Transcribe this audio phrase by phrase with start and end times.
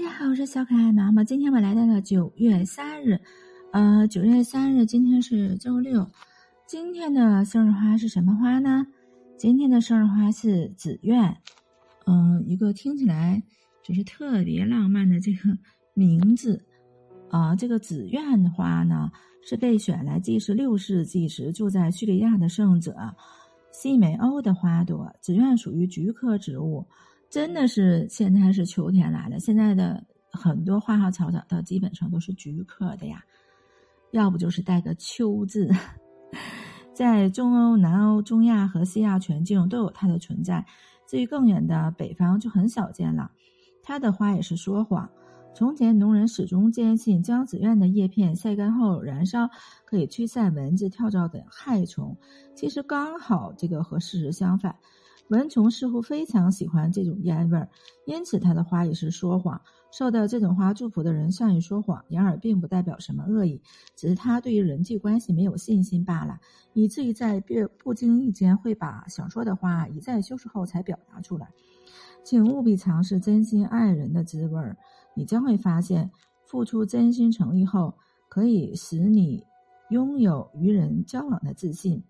[0.00, 1.22] 大家好，我是小可爱毛毛。
[1.22, 3.20] 今天我来到了九月三日，
[3.70, 6.10] 呃，九月三日，今天是周六。
[6.66, 8.86] 今天的生日花是什么花呢？
[9.36, 11.36] 今天的生日花是紫苑，
[12.06, 13.42] 嗯，一个听起来
[13.84, 15.50] 就是特别浪漫的这个
[15.92, 16.64] 名字
[17.28, 17.54] 啊。
[17.54, 19.10] 这个紫苑花呢，
[19.42, 22.96] 是被选来祭祀六世纪时住在叙利亚的圣者
[23.70, 25.14] 西美欧的花朵。
[25.20, 26.86] 紫苑属于菊科植物。
[27.30, 33.22] 真的是现在是秋天来了，现在的很多花花草草它基本上都是菊科的呀，
[34.10, 35.70] 要不就是带个秋字，
[36.92, 40.66] 在中欧、南欧、中亚和西亚全境都有它的存在，
[41.06, 43.30] 至于更远的北方就很少见了。
[43.80, 45.08] 它的花也是说谎。
[45.54, 49.48] 从前农人始终坚信，将紫苑的叶片晒干后燃烧
[49.84, 52.16] 可以驱散蚊子、跳蚤等害虫。
[52.54, 54.76] 其实刚好这个和事实相反。
[55.30, 57.68] 文琼似乎非常喜欢这种烟味儿，
[58.04, 59.60] 因此它的花也是说谎。
[59.92, 63.60] 受到这种花祝福的人善于说谎，然而并不代表什么恶意，
[63.96, 66.38] 只是他对于人际关系没有信心罢了，
[66.72, 71.48] 以至于在不不经意间会把想说的话一再修饰后才表达出来。
[72.24, 74.76] 请务必尝试真心爱人的滋味儿，
[75.14, 76.10] 你将会发现，
[76.44, 77.94] 付出真心诚意后，
[78.28, 79.44] 可以使你
[79.90, 82.02] 拥有与人交往的自信。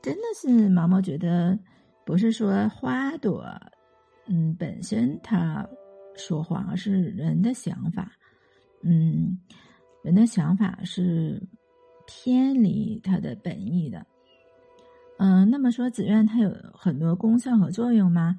[0.00, 1.58] 真的是毛毛觉得，
[2.06, 3.44] 不是说花朵，
[4.26, 5.68] 嗯，本身它
[6.14, 8.12] 说谎，而是人的想法，
[8.82, 9.38] 嗯，
[10.02, 11.42] 人的想法是
[12.06, 14.06] 偏离它的本意的，
[15.18, 18.38] 嗯，那么说紫苑它有很多功效和作用吗？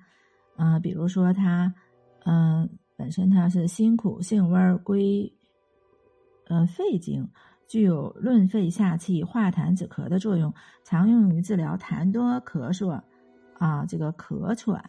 [0.57, 1.73] 嗯，比如说它，
[2.25, 5.31] 嗯，本身它是辛苦性味归，
[6.47, 7.29] 呃，肺经。
[7.69, 10.51] 具有润肺下气、化痰止咳的作用，
[10.83, 12.99] 常用于治疗痰多咳嗽，
[13.59, 14.83] 啊，这个咳喘，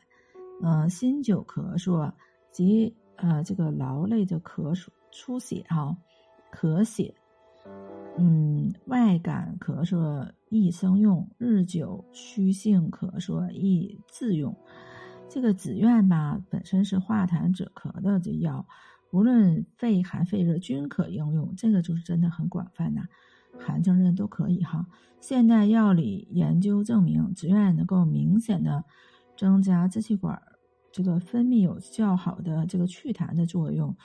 [0.62, 2.10] 呃，心久咳嗽
[2.50, 5.94] 及呃这个劳累的咳嗽、出血哈，
[6.50, 7.14] 咳血，
[8.16, 14.56] 嗯，外感咳嗽易生用，日久虚性咳嗽易自用。
[15.28, 18.66] 这个紫苑吧，本身是化痰止咳的这药。
[19.10, 23.02] 无论肺寒肺热均可应用，这个就是真的很广泛呐，
[23.58, 24.86] 寒症热都可以哈。
[25.20, 28.84] 现代药理研究证明，紫苑能够明显的
[29.36, 30.40] 增加支气管
[30.92, 33.96] 这个分泌有较好的这个祛痰的作用，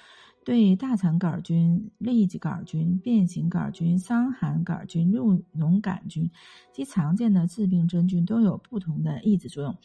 [0.46, 6.30] 对大肠杆菌、痢疾杆菌、变形杆菌、伤寒杆菌、路脓杆菌
[6.72, 9.76] 及常见的致病真菌都有不同的抑制作用。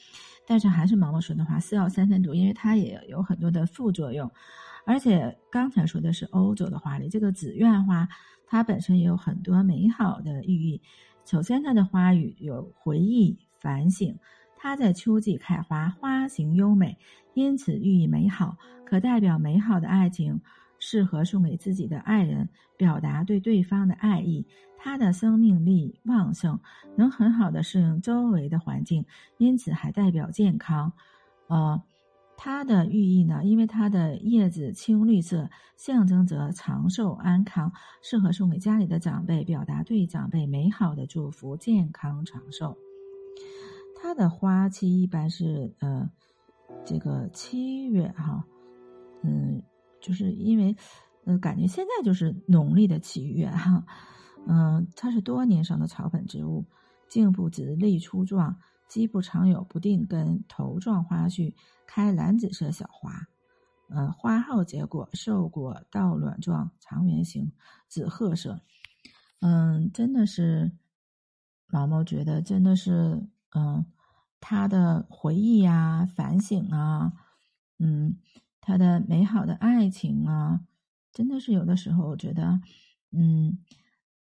[0.46, 4.30] 但是还是毛毛说的话，四药三分毒，因为它也有很多的副作用。
[4.84, 8.06] 而且刚才说的是欧洲的花里，这个紫苑花，
[8.46, 10.82] 它本身也有很多美好的寓意。
[11.24, 14.14] 首先，它的花语有回忆、反省。
[14.62, 16.98] 它在秋季开花，花型优美，
[17.32, 20.38] 因此寓意美好，可代表美好的爱情，
[20.78, 24.46] 适合送给自己的爱人，表达对对方的爱意。
[24.76, 26.60] 它的生命力旺盛，
[26.94, 29.02] 能很好的适应周围的环境，
[29.38, 30.92] 因此还代表健康。
[31.46, 31.82] 呃。
[32.42, 33.44] 它的寓意呢？
[33.44, 37.70] 因为它的叶子青绿色，象征着长寿安康，
[38.00, 42.78] 适合送给家里的长辈，表达对长辈美好的祝福，健康长寿。
[44.00, 46.10] 它的花期一般是呃，
[46.84, 48.44] 这个七月哈，
[49.22, 49.62] 嗯，
[50.00, 50.74] 就是因为
[51.24, 53.84] 呃，感觉现在就是农历的七月哈，
[54.46, 56.64] 嗯，它是多年生的草本植物，
[57.08, 58.58] 茎部直立粗壮。
[58.88, 61.54] 基部常有不定根头状花序，
[61.86, 63.28] 开蓝紫色小花，
[63.88, 67.52] 呃，花后结果，瘦果倒卵状，长圆形，
[67.86, 68.60] 紫褐色。
[69.38, 70.72] 嗯，真的是
[71.68, 73.84] 毛毛觉得真的是，嗯，
[74.40, 77.12] 他的回忆呀、反省啊，
[77.78, 78.16] 嗯，
[78.60, 80.60] 他的美好的爱情啊，
[81.12, 82.60] 真的是有的时候我觉得，
[83.12, 83.58] 嗯。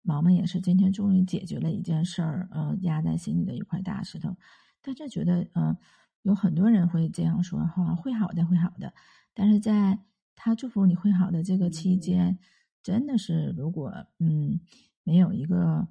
[0.04, 4.38] 毛毛也是今天终于解决了一件事儿，呃，压在心里的一块大石头。
[4.82, 5.76] 大家觉得，嗯，
[6.22, 8.94] 有很多人会这样说哈，会好的，会好的。
[9.34, 10.00] 但是在
[10.34, 12.40] 他祝福你会好的这个期间，
[12.82, 14.62] 真的是如果嗯
[15.04, 15.90] 没有一个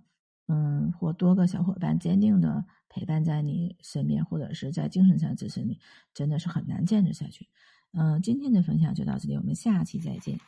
[0.48, 5.78] 嗯或多个小伙伴坚定的陪伴在你身边，或者是在精神上支持你，
[6.14, 7.48] 真的是很难坚持下去。
[7.92, 10.38] 嗯，今天的分享就到这里，我们下期再见。